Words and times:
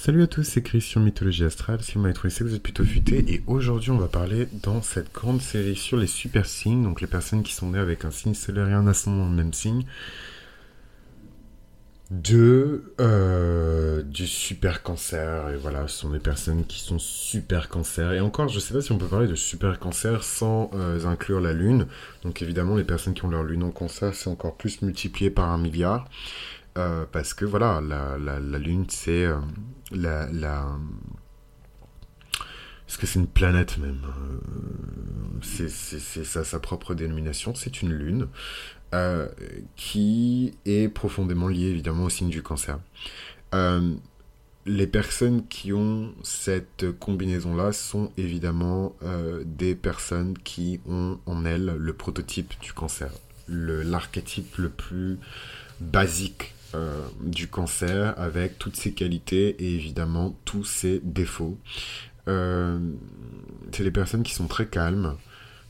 Salut 0.00 0.22
à 0.22 0.28
tous, 0.28 0.44
c'est 0.44 0.62
Chris 0.62 0.80
sur 0.80 1.00
Mythologie 1.00 1.42
Astrale. 1.42 1.82
Si 1.82 1.94
vous 1.94 2.00
m'avez 2.00 2.14
trouvé 2.14 2.30
ça, 2.30 2.44
vous 2.44 2.54
êtes 2.54 2.62
plutôt 2.62 2.84
futé. 2.84 3.24
Et 3.34 3.42
aujourd'hui, 3.48 3.90
on 3.90 3.98
va 3.98 4.06
parler 4.06 4.46
dans 4.62 4.80
cette 4.80 5.12
grande 5.12 5.42
série 5.42 5.74
sur 5.74 5.96
les 5.96 6.06
super 6.06 6.46
signes, 6.46 6.84
donc 6.84 7.00
les 7.00 7.08
personnes 7.08 7.42
qui 7.42 7.52
sont 7.52 7.70
nées 7.70 7.80
avec 7.80 8.04
un 8.04 8.12
signe 8.12 8.34
solaire 8.34 8.68
et 8.68 8.74
un 8.74 8.86
ascendant 8.86 9.28
le 9.28 9.34
même 9.34 9.52
signe, 9.52 9.84
de 12.12 12.94
euh, 13.00 14.04
du 14.04 14.28
super 14.28 14.84
cancer. 14.84 15.50
Et 15.50 15.56
voilà, 15.56 15.88
ce 15.88 15.98
sont 15.98 16.10
des 16.10 16.20
personnes 16.20 16.64
qui 16.64 16.78
sont 16.78 17.00
super 17.00 17.68
cancer. 17.68 18.12
Et 18.12 18.20
encore, 18.20 18.48
je 18.48 18.60
sais 18.60 18.74
pas 18.74 18.80
si 18.80 18.92
on 18.92 18.98
peut 18.98 19.08
parler 19.08 19.26
de 19.26 19.34
super 19.34 19.80
cancer 19.80 20.22
sans 20.22 20.70
euh, 20.74 21.06
inclure 21.06 21.40
la 21.40 21.52
lune. 21.52 21.88
Donc 22.22 22.40
évidemment, 22.40 22.76
les 22.76 22.84
personnes 22.84 23.14
qui 23.14 23.24
ont 23.24 23.30
leur 23.30 23.42
lune 23.42 23.64
en 23.64 23.72
cancer, 23.72 24.14
c'est 24.14 24.30
encore 24.30 24.56
plus 24.56 24.80
multiplié 24.80 25.28
par 25.28 25.50
un 25.50 25.58
milliard. 25.58 26.08
Euh, 26.78 27.04
parce 27.10 27.34
que 27.34 27.44
voilà, 27.44 27.80
la, 27.80 28.58
lune, 28.58 28.86
c'est 28.88 29.26
la, 29.92 30.30
la... 30.32 30.78
Est-ce 32.88 32.96
que 32.96 33.06
c'est 33.06 33.18
une 33.18 33.26
planète 33.26 33.76
même 33.76 34.00
C'est 35.42 35.68
sa, 35.68 36.60
propre 36.60 36.94
dénomination, 36.94 37.54
c'est 37.54 37.82
une 37.82 37.92
lune. 37.92 38.28
Euh, 38.94 39.28
qui 39.76 40.54
est 40.64 40.88
profondément 40.88 41.48
lié 41.48 41.66
évidemment 41.66 42.04
au 42.04 42.08
signe 42.08 42.30
du 42.30 42.42
cancer. 42.42 42.78
Euh, 43.52 43.94
les 44.64 44.86
personnes 44.86 45.46
qui 45.46 45.74
ont 45.74 46.14
cette 46.22 46.86
combinaison-là 46.98 47.72
sont 47.72 48.10
évidemment 48.16 48.96
euh, 49.02 49.42
des 49.44 49.74
personnes 49.74 50.38
qui 50.38 50.80
ont 50.88 51.18
en 51.26 51.44
elles 51.44 51.76
le 51.78 51.92
prototype 51.92 52.54
du 52.62 52.72
cancer, 52.72 53.10
l'archétype 53.46 54.56
le, 54.56 54.70
plus 54.70 55.18
basique 55.80 56.54
du 57.22 57.48
cancer 57.48 58.14
avec 58.18 58.58
toutes 58.58 58.76
ses 58.76 58.92
qualités 58.92 59.56
et 59.58 59.74
évidemment 59.74 60.38
tous 60.44 60.64
ses 60.64 61.00
défauts. 61.02 61.58
c'est 62.26 63.84
les 63.84 63.90
personnes 63.90 64.22
qui 64.22 64.34
sont 64.34 64.46
très 64.48 64.66
calmes, 64.66 65.16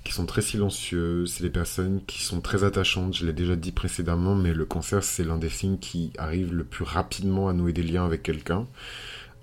qui 0.04 0.12
sont 0.12 0.26
très 0.26 0.42
silencieuses, 0.42 1.34
c'est 1.34 1.44
les 1.44 1.50
personnes 1.50 2.00
qui 2.06 2.22
sont 2.22 2.40
très 2.40 2.64
attachantes, 2.64 3.14
je 3.16 3.26
l'ai 3.26 3.32
déjà 3.32 3.56
dit 3.56 3.72
précédemment, 3.72 4.34
mais 4.34 4.54
le 4.54 4.64
cancer 4.64 5.04
c'est 5.04 5.24
l'un 5.24 5.38
des 5.38 5.50
signes 5.50 5.78
qui 5.78 6.12
arrive 6.18 6.54
le 6.54 6.64
plus 6.64 6.84
rapidement 6.84 7.48
à 7.48 7.52
nouer 7.52 7.72
des 7.72 7.82
liens 7.82 8.04
avec 8.04 8.22
quelqu'un. 8.22 8.66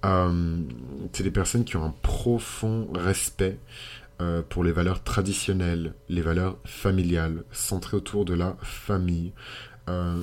Euh, 0.05 0.57
c'est 1.13 1.23
des 1.23 1.31
personnes 1.31 1.63
qui 1.63 1.77
ont 1.77 1.85
un 1.85 1.95
profond 2.01 2.87
respect 2.93 3.57
euh, 4.21 4.41
pour 4.47 4.63
les 4.63 4.71
valeurs 4.71 5.03
traditionnelles, 5.03 5.93
les 6.09 6.21
valeurs 6.21 6.57
familiales, 6.63 7.43
centrées 7.51 7.97
autour 7.97 8.23
de 8.23 8.33
la 8.33 8.55
famille. 8.61 9.33
Euh, 9.89 10.19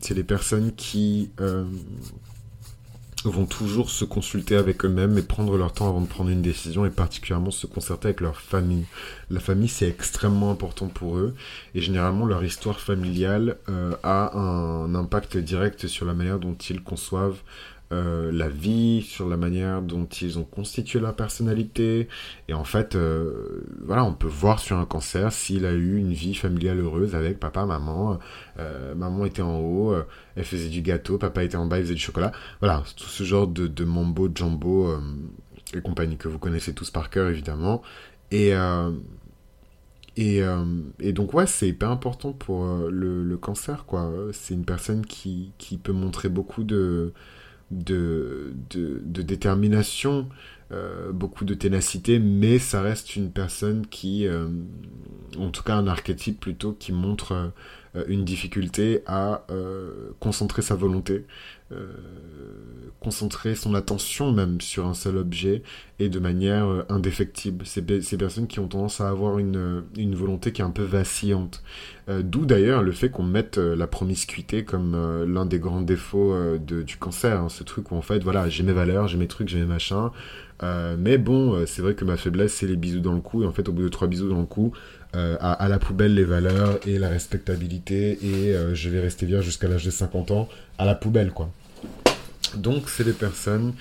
c'est 0.00 0.14
des 0.14 0.24
personnes 0.24 0.72
qui 0.74 1.30
vont 3.24 3.46
toujours 3.46 3.90
se 3.90 4.04
consulter 4.04 4.56
avec 4.56 4.84
eux-mêmes 4.84 5.16
et 5.18 5.22
prendre 5.22 5.56
leur 5.56 5.72
temps 5.72 5.88
avant 5.88 6.00
de 6.00 6.06
prendre 6.06 6.30
une 6.30 6.42
décision 6.42 6.84
et 6.84 6.90
particulièrement 6.90 7.50
se 7.50 7.66
concerter 7.66 8.08
avec 8.08 8.20
leur 8.20 8.40
famille. 8.40 8.84
La 9.30 9.40
famille, 9.40 9.68
c'est 9.68 9.88
extrêmement 9.88 10.50
important 10.50 10.88
pour 10.88 11.16
eux 11.16 11.34
et 11.74 11.80
généralement 11.80 12.26
leur 12.26 12.42
histoire 12.44 12.80
familiale 12.80 13.58
euh, 13.68 13.94
a 14.02 14.36
un 14.36 14.94
impact 14.94 15.36
direct 15.36 15.86
sur 15.86 16.06
la 16.06 16.14
manière 16.14 16.38
dont 16.38 16.54
ils 16.54 16.82
conçoivent 16.82 17.40
euh, 17.92 18.32
la 18.32 18.48
vie, 18.48 19.02
sur 19.02 19.28
la 19.28 19.36
manière 19.36 19.82
dont 19.82 20.06
ils 20.06 20.38
ont 20.38 20.44
constitué 20.44 20.98
leur 20.98 21.14
personnalité. 21.14 22.08
Et 22.48 22.54
en 22.54 22.64
fait, 22.64 22.94
euh, 22.96 23.66
voilà, 23.84 24.02
on 24.04 24.14
peut 24.14 24.28
voir 24.28 24.60
sur 24.60 24.78
un 24.78 24.86
cancer 24.86 25.30
s'il 25.30 25.66
a 25.66 25.72
eu 25.72 25.98
une 25.98 26.12
vie 26.12 26.34
familiale 26.34 26.80
heureuse 26.80 27.14
avec 27.14 27.38
papa, 27.38 27.66
maman. 27.66 28.18
Euh, 28.58 28.94
maman 28.94 29.26
était 29.26 29.42
en 29.42 29.58
haut, 29.60 29.94
elle 30.36 30.44
faisait 30.44 30.70
du 30.70 30.80
gâteau, 30.80 31.18
papa 31.18 31.44
était 31.44 31.56
en 31.56 31.66
bas, 31.66 31.78
il 31.78 31.82
faisait 31.82 31.94
du 31.94 32.00
chocolat. 32.00 32.32
Voilà, 32.60 32.82
tout 32.96 33.08
ce 33.08 33.24
genre 33.24 33.46
de, 33.46 33.66
de 33.66 33.84
mambo, 33.84 34.30
jumbo 34.34 34.96
et 35.74 35.82
compagnie 35.82 36.16
que 36.16 36.28
vous 36.28 36.38
connaissez 36.38 36.72
tous 36.74 36.90
par 36.90 37.10
cœur, 37.10 37.28
évidemment. 37.28 37.82
Et... 38.30 38.52
Et, 40.18 40.42
et, 41.00 41.12
donc 41.14 41.32
ouais, 41.32 41.46
c'est 41.46 41.68
hyper 41.68 41.90
important 41.90 42.32
pour 42.32 42.66
le, 42.66 43.24
le, 43.24 43.36
cancer, 43.38 43.86
quoi. 43.86 44.12
C'est 44.32 44.52
une 44.52 44.66
personne 44.66 45.06
qui, 45.06 45.52
qui, 45.56 45.78
peut 45.78 45.94
montrer 45.94 46.28
beaucoup 46.28 46.64
de, 46.64 47.14
de, 47.72 48.54
détermination, 49.22 50.28
euh, 50.70 51.12
beaucoup 51.12 51.44
de 51.44 51.54
ténacité, 51.54 52.18
mais 52.18 52.58
ça 52.58 52.82
reste 52.82 53.16
une 53.16 53.30
personne 53.30 53.86
qui, 53.86 54.26
euh, 54.26 54.46
en 55.38 55.50
tout 55.50 55.62
cas 55.62 55.74
un 55.76 55.86
archétype 55.86 56.40
plutôt, 56.40 56.72
qui 56.72 56.92
montre 56.92 57.52
euh, 57.94 58.04
une 58.08 58.24
difficulté 58.24 59.02
à 59.06 59.44
concentrer 60.18 60.62
sa 60.62 60.74
volonté, 60.74 61.26
concentrer 63.00 63.54
son 63.54 63.74
attention 63.74 64.32
même 64.32 64.62
sur 64.62 64.86
un 64.86 64.94
seul 64.94 65.18
objet 65.18 65.62
et 65.98 66.08
de 66.08 66.18
manière 66.18 66.84
indéfectible. 66.88 67.66
C'est 67.66 68.02
ces 68.02 68.16
personnes 68.16 68.46
qui 68.46 68.60
ont 68.60 68.68
tendance 68.68 69.02
à 69.02 69.10
avoir 69.10 69.38
une, 69.38 69.82
une 69.96 70.14
volonté 70.14 70.52
qui 70.52 70.62
est 70.62 70.64
un 70.64 70.70
peu 70.70 70.84
vacillante. 70.84 71.62
D'où 72.08 72.46
d'ailleurs 72.46 72.82
le 72.82 72.92
fait 72.92 73.10
qu'on 73.10 73.24
mette 73.24 73.58
la 73.58 73.86
promiscuité 73.86 74.64
comme 74.64 75.24
l'un 75.26 75.44
des 75.44 75.58
grands 75.58 75.82
défauts 75.82 76.34
de, 76.58 76.82
du 76.82 76.96
cancer. 76.96 77.42
Hein. 77.42 77.48
ce 77.50 77.62
truc 77.62 77.92
où 77.92 77.96
en 77.96 78.02
fait, 78.02 78.24
voilà, 78.24 78.48
j'ai 78.48 78.62
mes 78.62 78.72
valeurs, 78.72 79.06
j'ai 79.06 79.18
mes 79.18 79.28
trucs, 79.28 79.48
j'ai 79.48 79.58
mes 79.58 79.66
machins. 79.66 80.10
Euh, 80.62 80.96
mais 80.98 81.18
bon, 81.18 81.54
euh, 81.54 81.66
c'est 81.66 81.82
vrai 81.82 81.94
que 81.94 82.04
ma 82.04 82.16
faiblesse, 82.16 82.54
c'est 82.54 82.66
les 82.66 82.76
bisous 82.76 83.00
dans 83.00 83.14
le 83.14 83.20
cou. 83.20 83.42
Et 83.42 83.46
en 83.46 83.52
fait, 83.52 83.68
au 83.68 83.72
bout 83.72 83.82
de 83.82 83.88
trois 83.88 84.08
bisous 84.08 84.28
dans 84.28 84.40
le 84.40 84.46
cou, 84.46 84.72
euh, 85.14 85.36
à, 85.40 85.68
la 85.68 85.78
poubelle 85.78 86.14
les 86.14 86.24
valeurs 86.24 86.78
et 86.86 86.98
la 86.98 87.08
respectabilité. 87.08 88.18
Et 88.22 88.54
je 88.74 88.88
vais 88.88 89.00
rester 89.00 89.26
vierge 89.26 89.44
jusqu'à 89.44 89.68
l'âge 89.68 89.84
de 89.84 89.90
50 89.90 90.30
ans, 90.30 90.48
à 90.78 90.84
la 90.84 90.94
poubelle, 90.94 91.30
quoi. 91.30 91.50
Donc, 92.54 92.88
c'est 92.88 93.04
des 93.04 93.12
personnes 93.12 93.72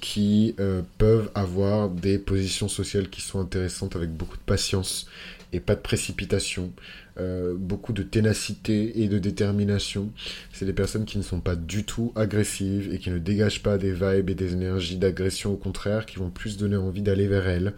qui 0.00 0.54
peuvent 0.98 1.30
avoir 1.34 1.88
des 1.88 2.18
positions 2.18 2.68
sociales 2.68 3.08
qui 3.08 3.20
sont 3.20 3.40
intéressantes 3.40 3.96
avec 3.96 4.10
beaucoup 4.10 4.36
de 4.36 4.42
patience 4.42 5.06
et 5.52 5.60
pas 5.60 5.74
de 5.74 5.80
précipitation, 5.80 6.72
euh, 7.18 7.54
beaucoup 7.56 7.92
de 7.92 8.02
ténacité 8.02 9.02
et 9.02 9.08
de 9.08 9.18
détermination. 9.18 10.10
C'est 10.52 10.66
des 10.66 10.72
personnes 10.72 11.04
qui 11.04 11.18
ne 11.18 11.22
sont 11.22 11.40
pas 11.40 11.56
du 11.56 11.84
tout 11.84 12.12
agressives 12.16 12.92
et 12.92 12.98
qui 12.98 13.10
ne 13.10 13.18
dégagent 13.18 13.62
pas 13.62 13.78
des 13.78 13.92
vibes 13.92 14.30
et 14.30 14.34
des 14.34 14.52
énergies 14.52 14.96
d'agression, 14.96 15.52
au 15.52 15.56
contraire, 15.56 16.06
qui 16.06 16.16
vont 16.16 16.30
plus 16.30 16.56
donner 16.58 16.76
envie 16.76 17.02
d'aller 17.02 17.26
vers 17.26 17.48
elles 17.48 17.74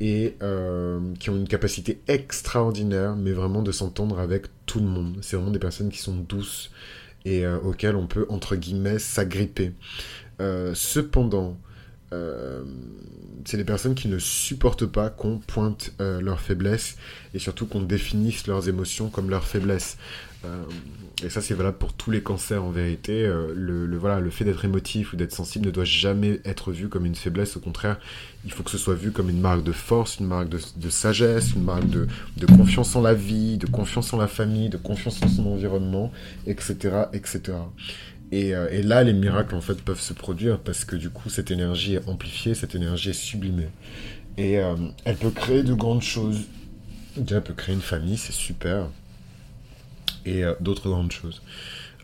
et 0.00 0.34
euh, 0.42 1.00
qui 1.20 1.30
ont 1.30 1.36
une 1.36 1.48
capacité 1.48 2.00
extraordinaire, 2.08 3.16
mais 3.16 3.32
vraiment 3.32 3.62
de 3.62 3.72
s'entendre 3.72 4.18
avec 4.18 4.46
tout 4.66 4.80
le 4.80 4.86
monde. 4.86 5.16
C'est 5.20 5.36
vraiment 5.36 5.52
des 5.52 5.58
personnes 5.58 5.90
qui 5.90 5.98
sont 5.98 6.16
douces 6.16 6.70
et 7.24 7.44
euh, 7.44 7.58
auxquelles 7.60 7.96
on 7.96 8.06
peut, 8.06 8.26
entre 8.28 8.56
guillemets, 8.56 8.98
s'agripper. 8.98 9.72
cependant, 10.74 11.56
euh, 12.12 12.62
c'est 13.44 13.56
les 13.56 13.64
personnes 13.64 13.94
qui 13.94 14.06
ne 14.06 14.18
supportent 14.18 14.86
pas 14.86 15.10
qu'on 15.10 15.38
pointe 15.38 15.92
euh, 16.00 16.20
leurs 16.20 16.40
faiblesses 16.40 16.96
et 17.34 17.40
surtout 17.40 17.66
qu'on 17.66 17.82
définisse 17.82 18.46
leurs 18.46 18.68
émotions 18.68 19.08
comme 19.08 19.30
leurs 19.30 19.44
faiblesses. 19.44 19.96
Euh, 20.44 20.62
et 21.24 21.30
ça, 21.30 21.40
c'est 21.40 21.54
valable 21.54 21.78
pour 21.78 21.92
tous 21.92 22.10
les 22.10 22.20
cancers 22.20 22.62
en 22.62 22.70
vérité. 22.70 23.30
le, 23.54 23.96
voilà, 23.96 24.18
le 24.18 24.30
fait 24.30 24.44
d'être 24.44 24.64
émotif 24.64 25.12
ou 25.12 25.16
d'être 25.16 25.32
sensible 25.32 25.66
ne 25.66 25.70
doit 25.70 25.84
jamais 25.84 26.40
être 26.44 26.72
vu 26.72 26.88
comme 26.88 27.06
une 27.06 27.14
faiblesse. 27.14 27.56
Au 27.56 27.60
contraire, 27.60 28.00
il 28.44 28.50
faut 28.50 28.64
que 28.64 28.70
ce 28.70 28.78
soit 28.78 28.94
vu 28.94 29.12
comme 29.12 29.30
une 29.30 29.40
marque 29.40 29.62
de 29.62 29.70
force, 29.70 30.18
une 30.18 30.26
marque 30.26 30.48
de, 30.48 30.90
sagesse, 30.90 31.52
une 31.54 31.62
marque 31.62 31.88
de, 31.88 32.08
de, 32.36 32.46
confiance 32.46 32.96
en 32.96 33.02
la 33.02 33.14
vie, 33.14 33.56
de 33.56 33.66
confiance 33.66 34.12
en 34.12 34.18
la 34.18 34.26
famille, 34.26 34.68
de 34.68 34.76
confiance 34.76 35.22
en 35.22 35.28
son 35.28 35.46
environnement, 35.46 36.12
etc., 36.46 37.04
etc. 37.12 37.52
Euh, 38.32 38.68
et, 38.70 38.82
là, 38.82 39.02
les 39.04 39.12
miracles, 39.12 39.54
en 39.54 39.60
fait, 39.60 39.80
peuvent 39.82 40.00
se 40.00 40.14
produire 40.14 40.58
parce 40.58 40.84
que 40.84 40.96
du 40.96 41.10
coup, 41.10 41.28
cette 41.28 41.50
énergie 41.50 41.94
est 41.94 42.08
amplifiée, 42.08 42.54
cette 42.54 42.74
énergie 42.74 43.10
est 43.10 43.14
sublimée. 43.14 43.68
Et 44.38 44.58
euh, 44.58 44.74
elle 45.04 45.16
peut 45.16 45.30
créer 45.30 45.62
de 45.62 45.74
grandes 45.74 46.02
choses. 46.02 46.40
Déjà, 47.16 47.36
elle 47.36 47.42
peut 47.42 47.54
créer 47.54 47.74
une 47.74 47.82
famille, 47.82 48.16
c'est 48.16 48.32
super. 48.32 48.86
Et 50.24 50.44
euh, 50.44 50.54
d'autres 50.60 50.88
grandes 50.88 51.12
choses. 51.12 51.42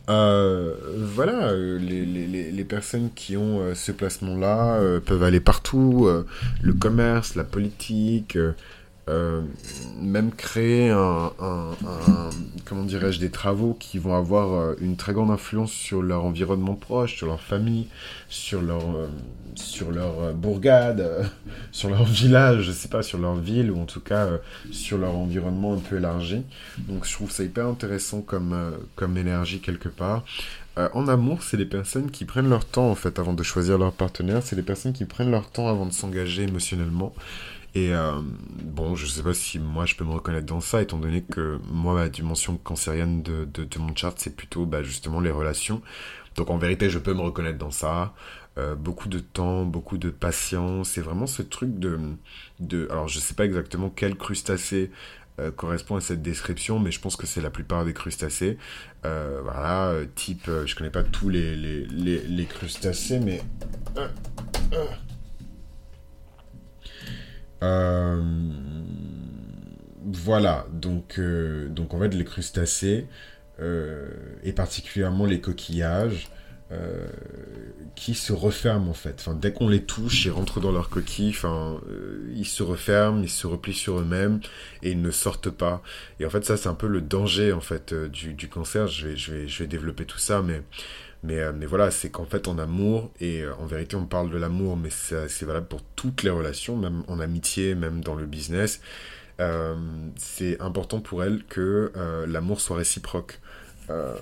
voilà, 0.07 1.55
les, 1.55 2.05
les, 2.05 2.53
les, 2.53 2.65
personnes 2.65 3.11
qui 3.15 3.37
ont 3.37 3.75
ce 3.75 3.93
placement-là 3.93 5.01
peuvent 5.05 5.23
aller 5.23 5.41
partout. 5.41 6.09
le 6.63 6.73
commerce, 6.73 7.35
la 7.35 7.45
politique, 7.45 8.39
euh, 9.09 9.43
même 10.01 10.33
créer 10.33 10.91
un, 10.91 11.33
comment 12.65 12.83
dirais-je 12.83 13.19
des 13.19 13.31
travaux 13.31 13.75
qui 13.79 13.99
vont 13.99 14.15
avoir 14.15 14.53
euh, 14.53 14.75
une 14.81 14.97
très 14.97 15.13
grande 15.13 15.31
influence 15.31 15.73
sur 15.73 16.03
leur 16.03 16.25
environnement 16.25 16.75
proche, 16.75 17.17
sur 17.17 17.27
leur 17.27 17.41
famille, 17.41 17.87
sur 18.29 18.61
leur 18.61 18.83
euh, 18.83 19.09
sur 19.55 19.91
leur 19.91 20.35
bourgade, 20.35 21.31
sur 21.73 21.89
leur 21.89 22.05
village, 22.05 22.63
je 22.63 22.73
sais 22.73 22.89
pas, 22.89 23.03
sur 23.03 23.19
leur 23.19 23.37
ville 23.37 23.71
ou 23.71 23.81
en 23.81 23.87
tout 23.87 24.01
cas 24.01 24.29
sur 24.71 24.99
leur 24.99 25.17
environnement 25.17 25.75
un 25.75 25.79
peu 25.79 25.97
élargi. 25.97 26.43
Donc 26.79 27.07
je 27.07 27.13
trouve 27.13 27.31
ça 27.31 27.43
hyper 27.43 27.67
intéressant 27.67 28.21
comme 28.21 28.55
comme 28.95 29.17
énergie 29.17 29.61
quelque 29.61 29.89
part. 29.89 30.25
en 30.77 31.09
amour, 31.09 31.43
c'est 31.43 31.57
les 31.57 31.67
personnes 31.67 32.11
qui 32.11 32.25
prennent 32.25 32.51
leur 32.51 32.65
temps 32.65 32.91
en 32.91 32.95
fait 32.95 33.19
avant 33.19 33.33
de 33.33 33.43
choisir 33.43 33.79
leur 33.79 33.93
partenaire. 33.93 34.43
C'est 34.45 34.57
les 34.57 34.63
personnes 34.63 34.93
qui 34.93 35.07
prennent 35.07 35.31
leur 35.31 35.51
temps 35.51 35.69
avant 35.69 35.87
de 35.87 35.93
s'engager 35.93 36.43
émotionnellement. 36.43 37.15
Et 37.75 37.93
euh, 37.93 38.21
bon, 38.63 38.95
je 38.95 39.07
sais 39.07 39.23
pas 39.23 39.35
si 39.35 39.59
moi 39.59 39.85
je 39.85 39.95
peux 39.95 40.05
me 40.05 40.13
reconnaître 40.13 40.47
dans 40.47 40.61
ça, 40.61 40.81
étant 40.81 40.99
donné 40.99 41.23
que 41.23 41.61
moi, 41.71 41.95
ma 41.95 42.09
dimension 42.09 42.57
cancérienne 42.57 43.23
de, 43.23 43.45
de, 43.45 43.79
mon 43.79 43.95
chart, 43.95 44.15
c'est 44.19 44.35
plutôt 44.35 44.67
bah, 44.67 44.83
justement 44.83 45.21
les 45.21 45.31
relations. 45.31 45.83
Donc 46.35 46.51
en 46.51 46.59
vérité, 46.59 46.89
je 46.89 46.99
peux 46.99 47.15
me 47.15 47.21
reconnaître 47.21 47.59
dans 47.59 47.71
ça. 47.71 48.15
Euh, 48.57 48.75
beaucoup 48.75 49.09
de 49.09 49.19
temps, 49.19 49.65
beaucoup 49.65 49.99
de 49.99 50.11
patience. 50.11 50.91
C'est 50.91 51.01
vraiment 51.01 51.27
ce 51.27 51.43
truc 51.43 51.79
de, 51.79 51.99
de... 52.59 52.89
Alors 52.91 53.09
je 53.09 53.19
sais 53.19 53.35
pas 53.35 53.45
exactement 53.45 53.91
quel 53.91 54.17
crustacé 54.17 54.91
euh, 55.39 55.51
correspond 55.51 55.97
à 55.97 56.01
cette 56.01 56.23
description, 56.23 56.79
mais 56.79 56.91
je 56.91 57.01
pense 57.01 57.17
que 57.17 57.27
c'est 57.27 57.41
la 57.41 57.51
plupart 57.51 57.85
des 57.85 57.93
crustacés. 57.93 58.57
Voilà, 59.03 59.95
type, 60.15 60.51
je 60.67 60.75
connais 60.75 60.91
pas 60.91 61.05
tous 61.05 61.29
les, 61.29 61.55
les, 61.55 61.87
les, 61.87 62.45
crustacés, 62.47 63.21
mais... 63.21 63.41
voilà, 70.11 70.67
donc, 70.73 71.21
donc 71.21 71.95
en 71.95 72.01
fait 72.01 72.15
les 72.15 72.25
crustacés, 72.25 73.07
et 73.61 74.53
particulièrement 74.53 75.27
les 75.27 75.41
coquillages, 75.41 76.31
euh, 76.71 77.07
qui 77.95 78.15
se 78.15 78.35
referment 78.35 78.91
en 78.91 78.95
fait. 78.95 79.27
Dès 79.41 79.55
qu'on 79.55 79.69
les 79.69 79.83
touche, 79.85 80.27
ils 80.27 80.31
rentrent 80.31 80.61
dans 80.61 80.71
leur 80.71 80.91
coquille, 80.91 81.35
euh, 81.45 81.79
ils 82.37 82.47
se 82.47 82.63
referment, 82.63 83.23
ils 83.23 83.31
se 83.31 83.47
replient 83.47 83.73
sur 83.73 84.01
eux-mêmes 84.01 84.41
et 84.83 84.91
ils 84.91 85.01
ne 85.01 85.11
sortent 85.11 85.49
pas. 85.49 85.83
Et 86.21 86.27
en 86.27 86.31
fait, 86.31 86.45
ça, 86.45 86.59
c'est 86.59 86.69
un 86.69 86.75
peu 86.75 86.87
le 86.87 87.01
danger 87.01 87.55
en 87.55 87.63
fait 87.63 87.95
euh, 87.95 88.09
du, 88.09 88.35
du, 88.35 88.49
cancer. 88.49 88.87
Je 88.87 89.09
vais, 89.09 89.17
je, 89.17 89.33
vais, 89.33 89.49
je 89.49 89.63
vais 89.63 89.67
développer 89.67 90.05
tout 90.05 90.19
ça, 90.19 90.43
mais, 90.43 90.63
mais, 91.23 91.53
mais 91.53 91.67
voilà, 91.67 91.91
c'est 91.91 92.11
qu'en 92.11 92.25
fait, 92.25 92.49
en 92.49 92.59
amour, 92.59 93.11
et 93.21 93.45
en 93.59 93.67
vérité, 93.67 93.97
on 93.97 94.07
parle 94.07 94.31
de 94.31 94.39
l'amour, 94.39 94.77
mais 94.77 94.91
c'est 94.91 95.45
valable 95.45 95.67
pour 95.67 95.83
toutes 95.97 96.23
les 96.23 96.31
relations, 96.31 96.77
même 96.77 97.03
en 97.09 97.21
amitié, 97.21 97.75
même 97.75 98.01
dans 98.03 98.15
le 98.15 98.27
business. 98.27 98.81
c'est 100.17 100.61
important 100.61 101.01
pour 101.01 101.25
elle 101.25 101.45
que 101.45 101.93
l'amour 102.27 102.61
soit 102.61 102.77
réciproque. 102.77 103.41
Euh, 103.91 104.15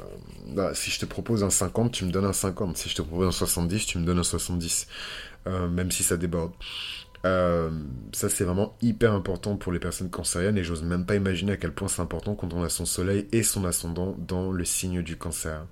bah, 0.48 0.74
si 0.74 0.90
je 0.90 1.00
te 1.00 1.06
propose 1.06 1.42
un 1.42 1.50
50, 1.50 1.92
tu 1.92 2.04
me 2.04 2.10
donnes 2.10 2.24
un 2.24 2.32
50. 2.32 2.76
Si 2.76 2.88
je 2.88 2.96
te 2.96 3.02
propose 3.02 3.26
un 3.28 3.32
70, 3.32 3.86
tu 3.86 3.98
me 3.98 4.04
donnes 4.04 4.18
un 4.18 4.24
70. 4.24 4.86
Euh, 5.46 5.68
même 5.68 5.90
si 5.90 6.02
ça 6.02 6.16
déborde. 6.16 6.52
Euh, 7.24 7.70
ça, 8.12 8.28
c'est 8.28 8.44
vraiment 8.44 8.76
hyper 8.82 9.12
important 9.12 9.56
pour 9.56 9.72
les 9.72 9.80
personnes 9.80 10.10
cancériennes 10.10 10.58
et 10.58 10.64
j'ose 10.64 10.82
même 10.82 11.06
pas 11.06 11.16
imaginer 11.16 11.52
à 11.52 11.56
quel 11.56 11.72
point 11.72 11.88
c'est 11.88 12.02
important 12.02 12.34
quand 12.34 12.52
on 12.52 12.62
a 12.62 12.68
son 12.68 12.86
soleil 12.86 13.26
et 13.32 13.42
son 13.42 13.64
ascendant 13.64 14.14
dans 14.18 14.52
le 14.52 14.64
signe 14.64 15.02
du 15.02 15.16
cancer. 15.16 15.66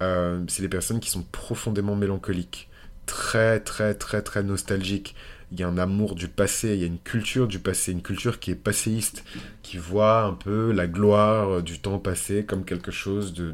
C'est 0.00 0.62
les 0.62 0.68
personnes 0.68 1.00
qui 1.00 1.10
sont 1.10 1.22
profondément 1.22 1.96
mélancoliques, 1.96 2.68
très, 3.06 3.60
très, 3.60 3.94
très, 3.94 4.22
très 4.22 4.42
nostalgiques 4.42 5.14
il 5.54 5.60
y 5.60 5.62
a 5.62 5.68
un 5.68 5.78
amour 5.78 6.16
du 6.16 6.26
passé, 6.26 6.74
il 6.74 6.80
y 6.80 6.82
a 6.82 6.86
une 6.86 6.98
culture 6.98 7.46
du 7.46 7.60
passé, 7.60 7.92
une 7.92 8.02
culture 8.02 8.40
qui 8.40 8.50
est 8.50 8.56
passéiste, 8.56 9.24
qui 9.62 9.76
voit 9.76 10.22
un 10.22 10.32
peu 10.32 10.72
la 10.72 10.88
gloire 10.88 11.62
du 11.62 11.78
temps 11.78 12.00
passé 12.00 12.44
comme 12.44 12.64
quelque 12.64 12.90
chose 12.90 13.32
de, 13.34 13.52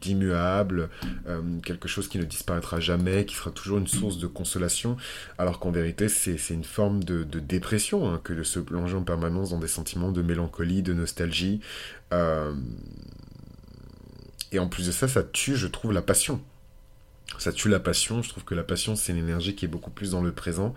d'immuable, 0.00 0.88
euh, 1.28 1.40
quelque 1.64 1.86
chose 1.86 2.08
qui 2.08 2.18
ne 2.18 2.24
disparaîtra 2.24 2.80
jamais, 2.80 3.24
qui 3.26 3.36
sera 3.36 3.52
toujours 3.52 3.78
une 3.78 3.86
source 3.86 4.18
de 4.18 4.26
consolation, 4.26 4.96
alors 5.38 5.60
qu'en 5.60 5.70
vérité 5.70 6.08
c'est, 6.08 6.36
une 6.50 6.64
forme 6.64 7.04
de, 7.04 7.22
dépression 7.22 8.10
hein, 8.10 8.20
que 8.24 8.32
de 8.32 8.42
se 8.42 8.58
plonger 8.58 8.96
en 8.96 9.02
permanence 9.02 9.50
dans 9.50 9.60
des 9.60 9.68
sentiments 9.68 10.10
de 10.10 10.22
mélancolie, 10.22 10.82
de 10.82 10.94
nostalgie. 10.94 11.60
Euh, 12.12 12.52
et 14.56 14.58
en 14.58 14.68
plus 14.68 14.86
de 14.86 14.92
ça, 14.92 15.08
ça 15.08 15.22
tue, 15.22 15.56
je 15.56 15.66
trouve, 15.66 15.92
la 15.92 16.02
passion 16.02 16.40
ça 17.38 17.52
tue 17.52 17.68
la 17.68 17.80
passion. 17.80 18.22
Je 18.22 18.28
trouve 18.28 18.44
que 18.44 18.54
la 18.54 18.62
passion, 18.62 18.96
c'est 18.96 19.12
une 19.12 19.18
énergie 19.18 19.54
qui 19.54 19.64
est 19.64 19.68
beaucoup 19.68 19.90
plus 19.90 20.12
dans 20.12 20.22
le 20.22 20.32
présent. 20.32 20.74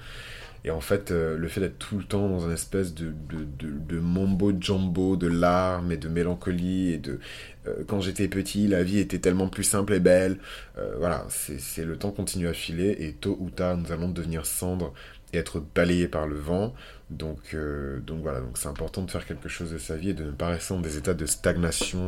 Et 0.65 0.71
en 0.71 0.81
fait, 0.81 1.11
euh, 1.11 1.37
le 1.37 1.47
fait 1.47 1.61
d'être 1.61 1.79
tout 1.79 1.97
le 1.97 2.03
temps 2.03 2.27
dans 2.27 2.45
un 2.45 2.53
espèce 2.53 2.93
de, 2.93 3.13
de, 3.29 3.45
de, 3.45 3.71
de 3.79 3.99
mambo 3.99 4.51
jumbo, 4.59 5.15
de 5.15 5.27
larmes 5.27 5.93
et 5.93 5.97
de 5.97 6.09
mélancolie, 6.09 6.91
et 6.91 6.97
de 6.97 7.19
euh, 7.65 7.83
quand 7.87 8.01
j'étais 8.01 8.27
petit, 8.27 8.67
la 8.67 8.83
vie 8.83 8.99
était 8.99 9.19
tellement 9.19 9.47
plus 9.47 9.63
simple 9.63 9.93
et 9.93 10.01
belle. 10.01 10.37
Euh, 10.77 10.95
voilà, 10.97 11.25
c'est 11.29 11.85
le 11.85 11.97
temps 11.97 12.11
continue 12.11 12.49
à 12.49 12.53
filer, 12.53 12.97
et 12.99 13.13
tôt 13.13 13.37
ou 13.39 13.49
tard, 13.49 13.77
nous 13.77 13.89
allons 13.93 14.09
devenir 14.09 14.45
cendres 14.45 14.93
et 15.33 15.37
être 15.37 15.61
balayés 15.75 16.07
par 16.07 16.27
le 16.27 16.37
vent. 16.37 16.73
Donc, 17.09 17.55
donc 18.05 18.21
voilà, 18.21 18.39
donc 18.39 18.57
c'est 18.59 18.67
important 18.67 19.01
de 19.01 19.09
faire 19.09 19.25
quelque 19.25 19.49
chose 19.49 19.71
de 19.71 19.79
sa 19.79 19.95
vie 19.95 20.11
et 20.11 20.13
de 20.13 20.25
ne 20.25 20.31
pas 20.31 20.49
rester 20.49 20.75
dans 20.75 20.79
des 20.79 20.95
états 20.95 21.15
de 21.15 21.25
stagnation 21.25 22.05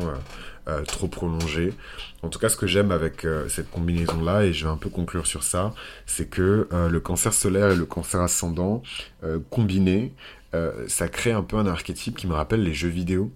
euh, 0.68 0.84
trop 0.84 1.08
prolongé. 1.08 1.74
En 2.22 2.30
tout 2.30 2.38
cas, 2.38 2.48
ce 2.48 2.56
que 2.56 2.68
j'aime 2.68 2.92
avec 2.92 3.26
euh, 3.26 3.50
cette 3.50 3.72
combinaison-là, 3.72 4.44
et 4.44 4.54
je 4.54 4.66
vais 4.66 4.72
un 4.72 4.78
peu 4.78 4.90
conclure 4.90 5.26
sur 5.26 5.42
ça, 5.42 5.74
c'est 6.06 6.30
que 6.30 6.68
euh, 6.72 6.88
le 6.88 7.00
cancer 7.00 7.34
solaire 7.34 7.72
et 7.72 7.76
le 7.76 7.86
cancer 7.86 8.22
ascendant 8.22 8.84
combinés, 9.50 10.14
ça 10.88 11.08
crée 11.08 11.32
un 11.32 11.44
peu 11.44 11.58
un 11.58 11.66
archétype 11.66 12.18
qui 12.18 12.28
me 12.28 12.34
rappelle 12.34 12.64
les 12.64 12.74
jeux 12.74 12.90
vidéo. 12.90 13.32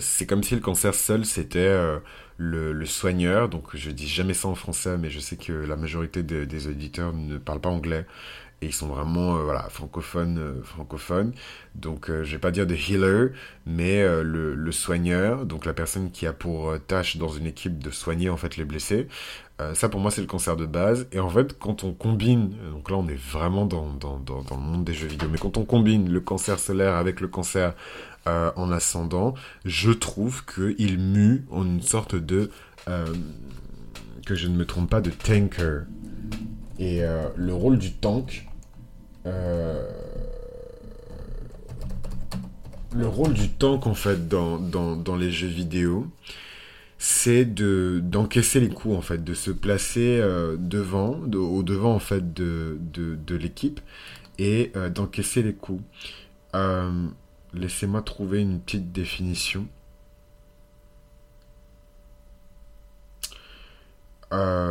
c'est 0.00 0.26
comme 0.26 0.42
si 0.42 0.54
le 0.54 0.60
cancer 0.60 0.94
seul, 0.94 1.24
c'était 1.24 1.74
le, 2.38 2.84
soigneur. 2.86 3.48
Donc, 3.48 3.74
je 3.74 3.90
dis 3.90 4.08
jamais 4.08 4.34
ça 4.34 4.48
en 4.48 4.54
français, 4.54 4.96
mais 4.98 5.10
je 5.10 5.20
sais 5.20 5.36
que 5.36 5.52
la 5.52 5.76
majorité 5.76 6.22
des 6.22 6.66
auditeurs 6.68 7.12
ne 7.12 7.38
parlent 7.38 7.60
pas 7.60 7.70
anglais 7.70 8.06
et 8.62 8.66
ils 8.66 8.72
sont 8.72 8.86
vraiment 8.86 9.36
euh, 9.36 9.42
voilà 9.42 9.68
francophones 9.68 10.38
euh, 10.38 10.62
francophones. 10.62 11.32
Donc 11.74 12.08
euh, 12.08 12.24
je 12.24 12.32
vais 12.32 12.38
pas 12.38 12.50
dire 12.50 12.66
de 12.66 12.74
healer 12.74 13.32
mais 13.66 14.02
le, 14.22 14.54
le, 14.54 14.72
soigneur 14.72 15.44
donc 15.44 15.66
la 15.66 15.74
personne 15.74 16.10
qui 16.10 16.26
a 16.26 16.32
pour 16.32 16.74
tâche 16.86 17.16
dans 17.16 17.28
une 17.28 17.46
équipe 17.46 17.78
de 17.82 17.90
soigner 17.90 18.30
en 18.30 18.36
fait 18.36 18.56
les 18.56 18.64
blessés 18.64 19.08
ça 19.74 19.88
pour 19.88 20.00
moi 20.00 20.10
c'est 20.10 20.20
le 20.20 20.26
cancer 20.26 20.56
de 20.56 20.66
base. 20.66 21.08
Et 21.12 21.18
en 21.18 21.28
fait 21.28 21.58
quand 21.58 21.82
on 21.84 21.92
combine 21.92 22.54
donc 22.70 22.90
là 22.90 22.96
on 22.96 23.08
est 23.08 23.18
vraiment 23.18 23.66
dans, 23.66 23.92
dans, 23.92 24.18
dans, 24.18 24.42
dans 24.42 24.56
le 24.56 24.62
monde 24.62 24.84
des 24.84 24.94
jeux 24.94 25.08
vidéo 25.08 25.28
mais 25.30 25.38
quand 25.38 25.56
on 25.56 25.64
combine 25.64 26.10
le 26.10 26.20
cancer 26.20 26.58
solaire 26.58 26.94
avec 26.94 27.20
le 27.20 27.28
cancer 27.28 27.74
en 28.26 28.70
ascendant 28.72 29.34
je 29.64 29.90
trouve 29.90 30.44
qu'il 30.44 30.98
mue 30.98 31.44
en 31.50 31.64
une 31.64 31.82
sorte 31.82 32.14
de 32.14 32.50
que 32.86 34.34
je 34.34 34.48
ne 34.48 34.56
me 34.56 34.64
trompe 34.64 34.90
pas 34.90 35.00
de 35.00 35.10
tanker 35.10 35.80
et 36.78 37.02
euh, 37.02 37.28
le 37.36 37.54
rôle 37.54 37.78
du 37.78 37.92
tank, 37.92 38.46
euh, 39.26 39.88
le 42.94 43.06
rôle 43.06 43.32
du 43.32 43.48
tank 43.48 43.86
en 43.86 43.94
fait 43.94 44.28
dans, 44.28 44.58
dans, 44.58 45.16
les 45.16 45.30
jeux 45.30 45.48
vidéo, 45.48 46.06
c'est 46.98 47.44
de 47.44 48.00
d'encaisser 48.02 48.60
les 48.60 48.68
coups 48.68 48.96
en 48.96 49.00
fait, 49.00 49.22
de 49.24 49.34
se 49.34 49.50
placer 49.50 50.18
euh, 50.20 50.56
devant, 50.58 51.20
au 51.34 51.62
devant 51.62 51.94
en 51.94 51.98
fait 51.98 52.34
de, 52.34 52.78
de, 52.80 53.36
l'équipe 53.36 53.80
et 54.38 54.72
d'encaisser 54.94 55.42
les 55.42 55.54
coups. 55.54 55.82
Laissez-moi 57.54 58.02
trouver 58.02 58.40
une 58.40 58.60
petite 58.60 58.92
définition. 58.92 59.66
Euh, 64.32 64.65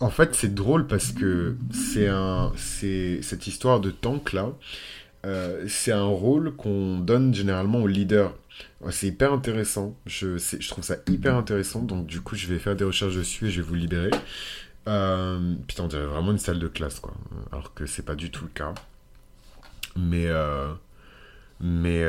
en 0.00 0.08
fait, 0.10 0.34
c'est 0.34 0.54
drôle 0.54 0.86
parce 0.86 1.12
que 1.12 1.56
c'est 1.72 2.08
un, 2.08 2.52
c'est 2.56 3.20
cette 3.22 3.46
histoire 3.46 3.80
de 3.80 3.90
tank 3.90 4.32
là. 4.32 4.52
Euh, 5.26 5.66
c'est 5.68 5.92
un 5.92 6.06
rôle 6.06 6.56
qu'on 6.56 6.98
donne 6.98 7.34
généralement 7.34 7.80
au 7.80 7.86
leader. 7.86 8.34
C'est 8.90 9.08
hyper 9.08 9.32
intéressant. 9.34 9.94
Je, 10.06 10.38
trouve 10.68 10.84
ça 10.84 10.96
hyper 11.06 11.36
intéressant. 11.36 11.82
Donc 11.82 12.06
du 12.06 12.22
coup, 12.22 12.34
je 12.34 12.46
vais 12.46 12.58
faire 12.58 12.76
des 12.76 12.84
recherches 12.84 13.14
dessus 13.14 13.48
et 13.48 13.50
je 13.50 13.60
vais 13.60 13.68
vous 13.68 13.74
libérer. 13.74 14.10
Euh, 14.88 15.54
putain, 15.66 15.84
on 15.84 15.88
dirait 15.88 16.06
vraiment 16.06 16.32
une 16.32 16.38
salle 16.38 16.58
de 16.58 16.68
classe, 16.68 16.98
quoi. 17.00 17.12
Alors 17.52 17.74
que 17.74 17.84
c'est 17.84 18.04
pas 18.04 18.14
du 18.14 18.30
tout 18.30 18.44
le 18.44 18.50
cas. 18.50 18.72
Mais, 19.96 20.28
euh, 20.28 20.72
mais, 21.60 22.06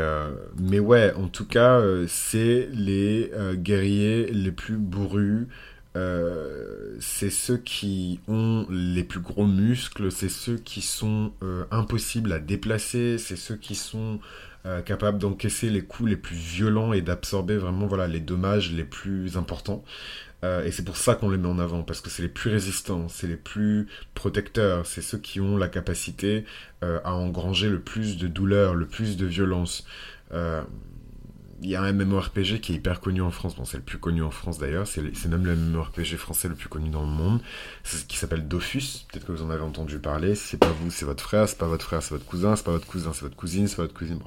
mais 0.57 0.79
ouais, 0.79 1.13
en 1.15 1.27
tout 1.27 1.45
cas, 1.45 1.81
c'est 2.07 2.69
les 2.71 3.31
guerriers 3.55 4.27
les 4.31 4.51
plus 4.53 4.77
bourrus, 4.77 5.47
euh, 5.97 6.95
c'est 6.99 7.29
ceux 7.29 7.57
qui 7.57 8.21
ont 8.27 8.65
les 8.69 9.03
plus 9.03 9.19
gros 9.19 9.45
muscles, 9.45 10.11
c'est 10.11 10.29
ceux 10.29 10.55
qui 10.57 10.81
sont 10.81 11.33
euh, 11.43 11.65
impossibles 11.69 12.31
à 12.31 12.39
déplacer, 12.39 13.17
c'est 13.17 13.35
ceux 13.35 13.57
qui 13.57 13.75
sont 13.75 14.19
euh, 14.65 14.81
capables 14.81 15.17
d'encaisser 15.17 15.69
les 15.69 15.81
coups 15.81 16.09
les 16.09 16.15
plus 16.15 16.35
violents 16.35 16.93
et 16.93 17.01
d'absorber 17.01 17.57
vraiment 17.57 17.87
voilà 17.87 18.07
les 18.07 18.21
dommages 18.21 18.71
les 18.71 18.85
plus 18.85 19.35
importants. 19.37 19.83
et 20.43 20.71
c'est 20.71 20.85
pour 20.85 20.97
ça 20.97 21.13
qu'on 21.13 21.29
les 21.29 21.37
met 21.37 21.47
en 21.47 21.59
avant, 21.59 21.83
parce 21.83 22.01
que 22.01 22.09
c'est 22.09 22.23
les 22.23 22.29
plus 22.29 22.49
résistants, 22.49 23.07
c'est 23.09 23.27
les 23.27 23.35
plus 23.35 23.87
protecteurs, 24.15 24.87
c'est 24.87 25.01
ceux 25.01 25.19
qui 25.19 25.39
ont 25.39 25.55
la 25.57 25.67
capacité 25.67 26.45
à 26.81 27.13
engranger 27.13 27.69
le 27.69 27.79
plus 27.79 28.17
de 28.17 28.27
douleur, 28.27 28.73
le 28.73 28.87
plus 28.87 29.17
de 29.17 29.27
violence 29.27 29.85
il 31.61 31.69
y 31.69 31.75
a 31.75 31.81
un 31.81 31.91
MMORPG 31.93 32.59
qui 32.59 32.73
est 32.73 32.75
hyper 32.75 32.99
connu 32.99 33.21
en 33.21 33.29
France, 33.29 33.55
bon 33.55 33.65
c'est 33.65 33.77
le 33.77 33.83
plus 33.83 33.99
connu 33.99 34.23
en 34.23 34.31
France 34.31 34.57
d'ailleurs, 34.57 34.87
c'est 34.87 35.27
même 35.27 35.45
le 35.45 35.55
MMORPG 35.55 36.17
français 36.17 36.47
le 36.47 36.55
plus 36.55 36.69
connu 36.69 36.89
dans 36.89 37.03
le 37.03 37.07
monde, 37.07 37.39
qui 38.07 38.17
s'appelle 38.17 38.47
Dofus, 38.47 39.05
peut-être 39.11 39.25
que 39.25 39.31
vous 39.31 39.43
en 39.43 39.51
avez 39.51 39.61
entendu 39.61 39.99
parler, 39.99 40.33
c'est 40.33 40.57
pas 40.57 40.71
vous, 40.81 40.89
c'est 40.89 41.05
votre 41.05 41.23
frère, 41.23 41.47
c'est 41.47 41.59
pas 41.59 41.67
votre 41.67 41.85
frère, 41.85 42.01
c'est 42.01 42.15
votre 42.15 42.25
cousin, 42.25 42.55
c'est 42.55 42.65
pas 42.65 42.71
votre 42.71 42.87
cousin, 42.87 43.11
c'est 43.13 43.21
votre 43.21 43.35
cousine, 43.35 43.67
c'est 43.67 43.77
votre 43.77 43.93
cousine, 43.93 44.19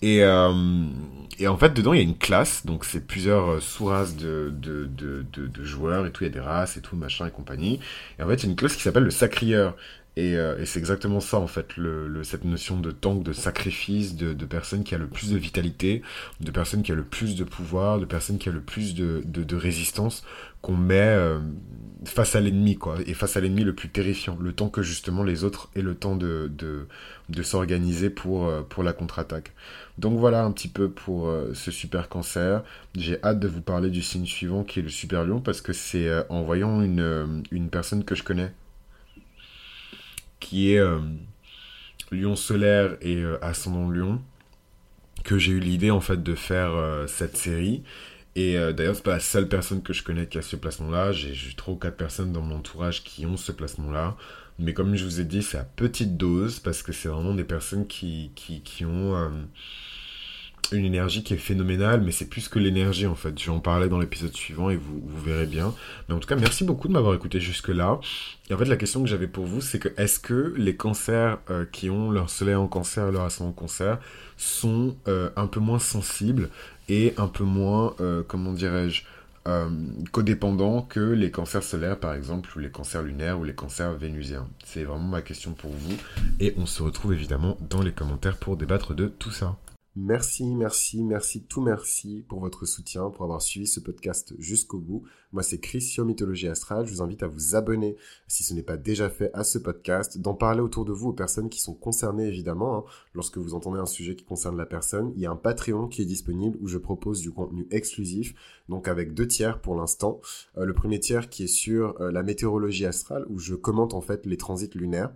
Et, 0.00 0.20
et 0.20 1.48
en 1.48 1.56
fait, 1.58 1.74
dedans, 1.74 1.92
il 1.92 1.98
y 1.98 2.00
a 2.00 2.04
une 2.04 2.16
classe, 2.16 2.64
donc 2.64 2.86
c'est 2.86 3.06
plusieurs 3.06 3.62
sous-races 3.62 4.16
de, 4.16 4.50
de, 4.56 4.86
de, 4.86 5.24
de, 5.32 5.64
joueurs 5.64 6.06
et 6.06 6.10
tout, 6.10 6.24
il 6.24 6.28
y 6.28 6.30
a 6.30 6.32
des 6.32 6.40
races 6.40 6.78
et 6.78 6.80
tout, 6.80 6.96
machin 6.96 7.26
et 7.26 7.30
compagnie. 7.30 7.80
Et 8.18 8.22
en 8.22 8.28
fait, 8.28 8.36
il 8.36 8.44
y 8.44 8.46
a 8.46 8.50
une 8.50 8.56
classe 8.56 8.76
qui 8.76 8.82
s'appelle 8.82 9.04
le 9.04 9.10
sacrieur. 9.10 9.76
Et, 10.18 10.36
euh, 10.36 10.58
et 10.58 10.64
c'est 10.64 10.78
exactement 10.78 11.20
ça, 11.20 11.38
en 11.38 11.46
fait, 11.46 11.74
cette 12.22 12.44
notion 12.44 12.80
de 12.80 12.90
tank, 12.90 13.22
de 13.22 13.34
sacrifice, 13.34 14.16
de, 14.16 14.32
personne 14.46 14.82
qui 14.82 14.94
a 14.94 14.98
le 14.98 15.08
plus 15.08 15.30
de 15.30 15.36
vitalité, 15.36 16.00
de 16.40 16.50
personne 16.50 16.82
qui 16.82 16.90
a 16.90 16.94
le 16.94 17.04
plus 17.04 17.36
de 17.36 17.44
pouvoir, 17.44 17.98
de 17.98 18.06
personne 18.06 18.38
qui 18.38 18.48
a 18.48 18.52
le 18.52 18.62
plus 18.62 18.94
de, 18.94 19.56
résistance 19.56 20.24
qu'on 20.62 20.76
met 20.76 20.96
euh, 20.96 21.38
face 22.06 22.34
à 22.34 22.40
l'ennemi, 22.40 22.76
quoi. 22.76 22.96
Et 23.06 23.12
face 23.12 23.36
à 23.36 23.40
l'ennemi 23.40 23.62
le 23.62 23.74
plus 23.74 23.90
terrifiant, 23.90 24.38
le 24.40 24.52
temps 24.52 24.70
que 24.70 24.82
justement 24.82 25.22
les 25.22 25.44
autres 25.44 25.68
aient 25.76 25.82
le 25.82 25.94
temps 25.94 26.16
de, 26.16 26.50
s'organiser 27.42 28.08
pour, 28.08 28.48
euh, 28.48 28.62
pour 28.62 28.82
la 28.82 28.94
contre-attaque. 28.94 29.52
Donc 29.98 30.18
voilà 30.18 30.44
un 30.44 30.50
petit 30.50 30.68
peu 30.68 30.88
pour 30.90 31.30
ce 31.52 31.70
super 31.70 32.08
cancer. 32.08 32.62
J'ai 32.94 33.22
hâte 33.22 33.38
de 33.38 33.48
vous 33.48 33.62
parler 33.62 33.90
du 33.90 34.02
signe 34.02 34.26
suivant 34.26 34.64
qui 34.64 34.80
est 34.80 34.82
le 34.82 34.88
super 34.88 35.24
lion 35.24 35.40
parce 35.40 35.60
que 35.60 35.72
c'est 35.74 36.10
en 36.30 36.42
voyant 36.42 36.80
une 36.82 37.68
personne 37.70 38.04
que 38.04 38.14
je 38.14 38.22
connais 38.22 38.52
qui 40.40 40.72
est 40.72 40.78
euh, 40.78 40.98
Lion 42.10 42.36
solaire 42.36 42.96
et 43.00 43.16
euh, 43.16 43.38
Ascendant 43.42 43.88
Lion, 43.90 44.22
que 45.24 45.38
j'ai 45.38 45.52
eu 45.52 45.60
l'idée 45.60 45.90
en 45.90 46.00
fait 46.00 46.22
de 46.22 46.34
faire 46.34 46.74
euh, 46.74 47.06
cette 47.06 47.36
série. 47.36 47.82
Et 48.38 48.58
d'ailleurs, 48.74 48.96
c'est 48.96 49.02
pas 49.02 49.12
la 49.12 49.20
seule 49.20 49.48
personne 49.48 49.82
que 49.82 49.94
je 49.94 50.02
connais 50.02 50.26
qui 50.26 50.36
a 50.36 50.42
ce 50.42 50.56
placement-là. 50.56 51.10
J'ai 51.10 51.54
trois 51.56 51.72
ou 51.72 51.78
quatre 51.78 51.96
personnes 51.96 52.32
dans 52.32 52.42
mon 52.42 52.56
entourage 52.56 53.02
qui 53.02 53.24
ont 53.24 53.38
ce 53.38 53.50
placement-là. 53.50 54.14
Mais 54.58 54.74
comme 54.74 54.94
je 54.94 55.06
vous 55.06 55.22
ai 55.22 55.24
dit, 55.24 55.42
c'est 55.42 55.56
à 55.56 55.64
petite 55.64 56.18
dose 56.18 56.60
parce 56.60 56.82
que 56.82 56.92
c'est 56.92 57.08
vraiment 57.08 57.32
des 57.32 57.44
personnes 57.44 57.86
qui, 57.86 58.32
qui, 58.34 58.60
qui 58.60 58.84
ont 58.84 59.14
une 60.74 60.84
énergie 60.84 61.22
qui 61.22 61.34
est 61.34 61.38
phénoménale, 61.38 62.00
mais 62.00 62.12
c'est 62.12 62.28
plus 62.28 62.48
que 62.48 62.58
l'énergie 62.58 63.06
en 63.06 63.14
fait. 63.14 63.38
Je 63.38 63.46
vais 63.46 63.56
en 63.56 63.60
parler 63.60 63.88
dans 63.88 63.98
l'épisode 63.98 64.34
suivant 64.34 64.70
et 64.70 64.76
vous, 64.76 65.00
verrez 65.24 65.46
bien. 65.46 65.74
Mais 66.08 66.14
en 66.14 66.18
tout 66.18 66.28
cas, 66.28 66.36
merci 66.36 66.64
beaucoup 66.64 66.88
de 66.88 66.92
m'avoir 66.92 67.14
écouté 67.14 67.40
jusque-là. 67.40 68.00
Et 68.50 68.54
en 68.54 68.58
fait, 68.58 68.64
la 68.64 68.76
question 68.76 69.02
que 69.02 69.08
j'avais 69.08 69.26
pour 69.26 69.44
vous, 69.44 69.60
c'est 69.60 69.78
que 69.78 69.88
est-ce 69.96 70.18
que 70.18 70.54
les 70.56 70.76
cancers 70.76 71.38
euh, 71.50 71.64
qui 71.70 71.90
ont 71.90 72.10
leur 72.10 72.30
soleil 72.30 72.54
en 72.54 72.66
cancer 72.66 73.08
et 73.08 73.12
leur 73.12 73.22
ascendant 73.22 73.50
en 73.50 73.52
cancer 73.52 73.98
sont 74.36 74.96
euh, 75.08 75.30
un 75.36 75.46
peu 75.46 75.60
moins 75.60 75.78
sensibles 75.78 76.50
et 76.88 77.14
un 77.18 77.28
peu 77.28 77.44
moins, 77.44 77.94
euh, 78.00 78.22
comment 78.26 78.52
dirais-je, 78.52 79.02
codépendants 80.10 80.82
que 80.82 80.98
les 80.98 81.30
cancers 81.30 81.62
solaires 81.62 82.00
par 82.00 82.14
exemple, 82.14 82.50
ou 82.56 82.58
les 82.58 82.68
cancers 82.68 83.04
lunaires, 83.04 83.38
ou 83.38 83.44
les 83.44 83.54
cancers 83.54 83.92
vénusiens? 83.94 84.48
C'est 84.64 84.82
vraiment 84.82 85.06
ma 85.06 85.22
question 85.22 85.52
pour 85.52 85.70
vous. 85.70 85.96
Et 86.40 86.52
on 86.56 86.66
se 86.66 86.82
retrouve 86.82 87.12
évidemment 87.12 87.56
dans 87.70 87.80
les 87.80 87.92
commentaires 87.92 88.38
pour 88.38 88.56
débattre 88.56 88.92
de 88.92 89.06
tout 89.06 89.30
ça. 89.30 89.56
Merci, 89.98 90.54
merci, 90.54 91.02
merci, 91.02 91.44
tout 91.44 91.62
merci 91.62 92.22
pour 92.28 92.40
votre 92.40 92.66
soutien, 92.66 93.08
pour 93.08 93.24
avoir 93.24 93.40
suivi 93.40 93.66
ce 93.66 93.80
podcast 93.80 94.34
jusqu'au 94.38 94.78
bout. 94.78 95.04
Moi, 95.32 95.42
c'est 95.42 95.58
Chris 95.58 95.96
Mythologie 96.04 96.48
Astrale. 96.48 96.84
Je 96.84 96.92
vous 96.92 97.00
invite 97.00 97.22
à 97.22 97.28
vous 97.28 97.54
abonner, 97.54 97.96
si 98.28 98.44
ce 98.44 98.52
n'est 98.52 98.62
pas 98.62 98.76
déjà 98.76 99.08
fait, 99.08 99.30
à 99.32 99.42
ce 99.42 99.56
podcast, 99.56 100.18
d'en 100.18 100.34
parler 100.34 100.60
autour 100.60 100.84
de 100.84 100.92
vous 100.92 101.08
aux 101.08 101.14
personnes 101.14 101.48
qui 101.48 101.62
sont 101.62 101.72
concernées, 101.72 102.28
évidemment. 102.28 102.76
Hein. 102.76 102.84
Lorsque 103.14 103.38
vous 103.38 103.54
entendez 103.54 103.78
un 103.78 103.86
sujet 103.86 104.16
qui 104.16 104.26
concerne 104.26 104.58
la 104.58 104.66
personne, 104.66 105.14
il 105.16 105.22
y 105.22 105.26
a 105.26 105.30
un 105.30 105.36
Patreon 105.36 105.88
qui 105.88 106.02
est 106.02 106.06
disponible 106.06 106.58
où 106.60 106.68
je 106.68 106.76
propose 106.76 107.22
du 107.22 107.32
contenu 107.32 107.66
exclusif, 107.70 108.34
donc 108.68 108.88
avec 108.88 109.14
deux 109.14 109.26
tiers 109.26 109.62
pour 109.62 109.76
l'instant. 109.76 110.20
Euh, 110.58 110.66
le 110.66 110.74
premier 110.74 111.00
tiers 111.00 111.30
qui 111.30 111.44
est 111.44 111.46
sur 111.46 111.98
euh, 112.02 112.10
la 112.12 112.22
météorologie 112.22 112.84
astrale, 112.84 113.24
où 113.30 113.38
je 113.38 113.54
commente 113.54 113.94
en 113.94 114.02
fait 114.02 114.26
les 114.26 114.36
transits 114.36 114.68
lunaires 114.74 115.14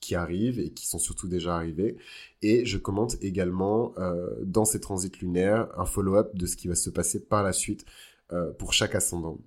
qui 0.00 0.14
arrivent 0.14 0.58
et 0.58 0.70
qui 0.70 0.86
sont 0.86 0.98
surtout 0.98 1.28
déjà 1.28 1.56
arrivés. 1.56 1.96
Et 2.42 2.64
je 2.64 2.78
commente 2.78 3.16
également 3.22 3.92
euh, 3.98 4.28
dans 4.42 4.64
ces 4.64 4.80
transits 4.80 5.12
lunaires 5.20 5.68
un 5.76 5.84
follow-up 5.84 6.34
de 6.34 6.46
ce 6.46 6.56
qui 6.56 6.68
va 6.68 6.74
se 6.74 6.90
passer 6.90 7.20
par 7.20 7.42
la 7.42 7.52
suite 7.52 7.84
euh, 8.32 8.50
pour 8.52 8.72
chaque 8.72 8.94
ascendant. 8.94 9.38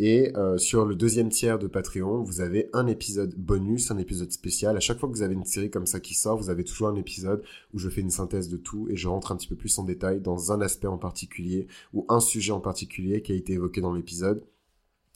Et 0.00 0.36
euh, 0.36 0.58
sur 0.58 0.86
le 0.86 0.94
deuxième 0.94 1.28
tiers 1.28 1.58
de 1.58 1.66
Patreon, 1.66 2.22
vous 2.22 2.40
avez 2.40 2.70
un 2.72 2.86
épisode 2.86 3.34
bonus, 3.34 3.90
un 3.90 3.98
épisode 3.98 4.30
spécial. 4.30 4.76
À 4.76 4.80
chaque 4.80 4.98
fois 5.00 5.08
que 5.08 5.14
vous 5.14 5.22
avez 5.22 5.34
une 5.34 5.44
série 5.44 5.70
comme 5.70 5.86
ça 5.86 5.98
qui 5.98 6.14
sort, 6.14 6.38
vous 6.38 6.50
avez 6.50 6.62
toujours 6.62 6.86
un 6.86 6.94
épisode 6.94 7.42
où 7.74 7.78
je 7.78 7.88
fais 7.88 8.00
une 8.00 8.10
synthèse 8.10 8.48
de 8.48 8.56
tout 8.56 8.88
et 8.90 8.96
je 8.96 9.08
rentre 9.08 9.32
un 9.32 9.36
petit 9.36 9.48
peu 9.48 9.56
plus 9.56 9.76
en 9.78 9.82
détail 9.82 10.20
dans 10.20 10.52
un 10.52 10.60
aspect 10.60 10.86
en 10.86 10.98
particulier 10.98 11.66
ou 11.92 12.06
un 12.08 12.20
sujet 12.20 12.52
en 12.52 12.60
particulier 12.60 13.22
qui 13.22 13.32
a 13.32 13.34
été 13.34 13.54
évoqué 13.54 13.80
dans 13.80 13.92
l'épisode. 13.92 14.44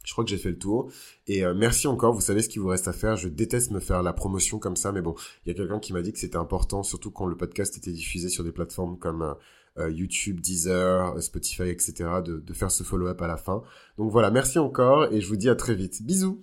Je 0.05 0.13
crois 0.13 0.25
que 0.25 0.31
j'ai 0.31 0.39
fait 0.39 0.51
le 0.51 0.59
tour. 0.59 0.91
Et 1.27 1.45
euh, 1.45 1.55
merci 1.55 1.87
encore, 1.87 2.13
vous 2.13 2.21
savez 2.21 2.43
ce 2.43 2.49
qu'il 2.49 2.61
vous 2.61 2.69
reste 2.69 2.89
à 2.89 2.93
faire. 2.93 3.17
Je 3.17 3.29
déteste 3.29 3.71
me 3.71 3.81
faire 3.81 4.03
la 4.03 4.13
promotion 4.13 4.59
comme 4.59 4.77
ça, 4.77 4.93
mais 4.93 5.03
bon, 5.03 5.15
il 5.45 5.49
y 5.49 5.53
a 5.53 5.55
quelqu'un 5.55 5.79
qui 5.79 5.93
m'a 5.93 6.03
dit 6.03 6.13
que 6.13 6.19
c'était 6.19 6.37
important, 6.37 6.83
surtout 6.83 7.11
quand 7.11 7.27
le 7.27 7.37
podcast 7.37 7.77
était 7.77 7.93
diffusé 7.93 8.29
sur 8.29 8.45
des 8.45 8.53
plateformes 8.53 8.99
comme 8.99 9.23
euh, 9.23 9.35
euh, 9.79 9.91
YouTube, 9.91 10.41
Deezer, 10.41 11.23
Spotify, 11.23 11.69
etc., 11.69 11.95
de, 12.25 12.39
de 12.39 12.53
faire 12.53 12.71
ce 12.71 12.83
follow-up 12.83 13.21
à 13.23 13.27
la 13.27 13.37
fin. 13.37 13.63
Donc 13.97 14.11
voilà, 14.11 14.31
merci 14.31 14.59
encore 14.59 15.13
et 15.13 15.21
je 15.21 15.29
vous 15.29 15.37
dis 15.37 15.49
à 15.49 15.55
très 15.55 15.75
vite. 15.75 16.03
Bisous 16.03 16.43